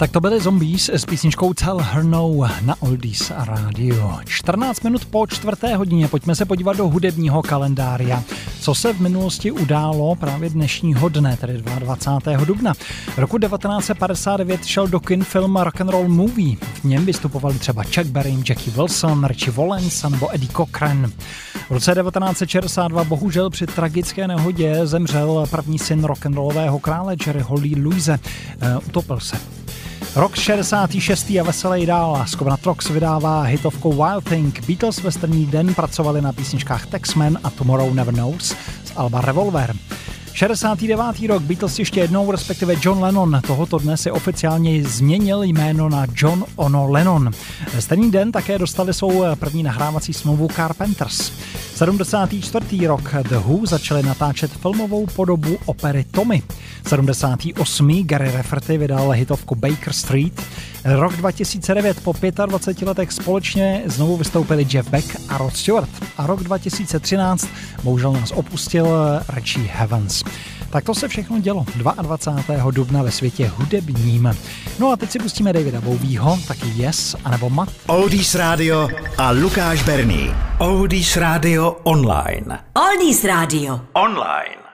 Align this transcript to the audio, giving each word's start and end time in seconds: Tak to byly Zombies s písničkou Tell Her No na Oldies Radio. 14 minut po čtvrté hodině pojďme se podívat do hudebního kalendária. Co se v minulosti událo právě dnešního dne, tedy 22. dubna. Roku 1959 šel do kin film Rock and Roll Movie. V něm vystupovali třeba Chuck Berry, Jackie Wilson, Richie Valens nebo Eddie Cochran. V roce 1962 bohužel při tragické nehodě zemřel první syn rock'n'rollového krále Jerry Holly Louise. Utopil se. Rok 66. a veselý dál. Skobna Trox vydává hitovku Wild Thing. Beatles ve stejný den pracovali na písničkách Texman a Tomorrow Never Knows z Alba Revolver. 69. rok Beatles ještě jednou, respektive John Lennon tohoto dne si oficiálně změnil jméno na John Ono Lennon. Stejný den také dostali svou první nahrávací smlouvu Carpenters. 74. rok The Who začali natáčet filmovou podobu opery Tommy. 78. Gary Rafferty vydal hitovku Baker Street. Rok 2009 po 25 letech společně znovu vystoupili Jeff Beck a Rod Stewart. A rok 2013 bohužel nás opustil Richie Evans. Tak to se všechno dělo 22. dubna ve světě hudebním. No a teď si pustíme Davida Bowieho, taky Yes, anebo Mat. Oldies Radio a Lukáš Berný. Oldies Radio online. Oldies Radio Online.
Tak 0.00 0.10
to 0.10 0.20
byly 0.20 0.40
Zombies 0.40 0.88
s 0.88 1.04
písničkou 1.04 1.54
Tell 1.54 1.78
Her 1.78 2.04
No 2.04 2.32
na 2.64 2.74
Oldies 2.80 3.32
Radio. 3.36 4.18
14 4.26 4.84
minut 4.84 5.04
po 5.04 5.26
čtvrté 5.26 5.76
hodině 5.76 6.08
pojďme 6.08 6.34
se 6.34 6.44
podívat 6.44 6.76
do 6.76 6.88
hudebního 6.88 7.42
kalendária. 7.42 8.22
Co 8.60 8.74
se 8.74 8.92
v 8.92 9.00
minulosti 9.00 9.50
událo 9.50 10.14
právě 10.14 10.50
dnešního 10.50 11.08
dne, 11.08 11.36
tedy 11.36 11.62
22. 11.62 12.44
dubna. 12.44 12.74
Roku 13.16 13.38
1959 13.38 14.64
šel 14.64 14.88
do 14.88 15.00
kin 15.00 15.24
film 15.24 15.56
Rock 15.56 15.80
and 15.80 15.90
Roll 15.90 16.08
Movie. 16.08 16.56
V 16.56 16.84
něm 16.84 17.06
vystupovali 17.06 17.58
třeba 17.58 17.82
Chuck 17.82 18.06
Berry, 18.06 18.36
Jackie 18.48 18.76
Wilson, 18.76 19.24
Richie 19.24 19.52
Valens 19.52 20.02
nebo 20.02 20.34
Eddie 20.34 20.52
Cochran. 20.56 21.12
V 21.68 21.70
roce 21.70 21.94
1962 21.94 23.04
bohužel 23.04 23.50
při 23.50 23.66
tragické 23.66 24.28
nehodě 24.28 24.86
zemřel 24.86 25.46
první 25.50 25.78
syn 25.78 26.04
rock'n'rollového 26.04 26.78
krále 26.78 27.16
Jerry 27.26 27.40
Holly 27.40 27.82
Louise. 27.82 28.18
Utopil 28.86 29.20
se. 29.20 29.36
Rok 30.14 30.36
66. 30.36 31.30
a 31.40 31.42
veselý 31.42 31.86
dál. 31.86 32.24
Skobna 32.26 32.56
Trox 32.56 32.90
vydává 32.90 33.42
hitovku 33.42 33.92
Wild 33.92 34.24
Thing. 34.24 34.66
Beatles 34.66 35.02
ve 35.02 35.10
stejný 35.10 35.46
den 35.46 35.74
pracovali 35.74 36.22
na 36.22 36.32
písničkách 36.32 36.86
Texman 36.86 37.38
a 37.42 37.50
Tomorrow 37.50 37.94
Never 37.94 38.14
Knows 38.14 38.56
z 38.84 38.92
Alba 38.96 39.20
Revolver. 39.20 39.74
69. 40.32 41.26
rok 41.26 41.42
Beatles 41.42 41.78
ještě 41.78 42.00
jednou, 42.00 42.30
respektive 42.30 42.74
John 42.82 43.02
Lennon 43.02 43.40
tohoto 43.46 43.78
dne 43.78 43.96
si 43.96 44.10
oficiálně 44.10 44.84
změnil 44.84 45.42
jméno 45.42 45.88
na 45.88 46.06
John 46.16 46.44
Ono 46.56 46.90
Lennon. 46.90 47.30
Stejný 47.78 48.10
den 48.10 48.32
také 48.32 48.58
dostali 48.58 48.94
svou 48.94 49.24
první 49.34 49.62
nahrávací 49.62 50.12
smlouvu 50.12 50.48
Carpenters. 50.56 51.32
74. 51.74 52.86
rok 52.86 53.14
The 53.28 53.36
Who 53.36 53.66
začali 53.66 54.02
natáčet 54.02 54.50
filmovou 54.50 55.06
podobu 55.06 55.58
opery 55.64 56.04
Tommy. 56.10 56.42
78. 56.86 58.02
Gary 58.06 58.30
Rafferty 58.32 58.78
vydal 58.78 59.10
hitovku 59.10 59.54
Baker 59.54 59.92
Street. 59.92 60.42
Rok 60.84 61.16
2009 61.16 62.00
po 62.00 62.14
25 62.46 62.88
letech 62.88 63.12
společně 63.12 63.82
znovu 63.86 64.16
vystoupili 64.16 64.66
Jeff 64.70 64.90
Beck 64.90 65.16
a 65.28 65.38
Rod 65.38 65.56
Stewart. 65.56 65.88
A 66.18 66.26
rok 66.26 66.42
2013 66.42 67.48
bohužel 67.82 68.12
nás 68.12 68.30
opustil 68.30 68.86
Richie 69.28 69.68
Evans. 69.78 70.22
Tak 70.70 70.84
to 70.84 70.94
se 70.94 71.08
všechno 71.08 71.38
dělo 71.38 71.64
22. 71.76 72.70
dubna 72.70 73.02
ve 73.02 73.10
světě 73.10 73.50
hudebním. 73.56 74.34
No 74.78 74.92
a 74.92 74.96
teď 74.96 75.10
si 75.10 75.18
pustíme 75.18 75.52
Davida 75.52 75.80
Bowieho, 75.80 76.38
taky 76.48 76.68
Yes, 76.76 77.16
anebo 77.24 77.50
Mat. 77.50 77.68
Oldies 77.86 78.34
Radio 78.34 78.88
a 79.18 79.30
Lukáš 79.30 79.82
Berný. 79.82 80.34
Oldies 80.58 81.16
Radio 81.16 81.70
online. 81.82 82.58
Oldies 82.74 83.24
Radio 83.24 83.80
Online. 83.92 84.69